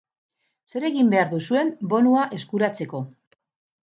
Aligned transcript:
Zer 0.71 0.85
egin 0.89 1.11
behar 1.15 1.29
duzuen 1.33 1.69
bonua 1.91 2.23
eskuratzeko? 2.37 3.03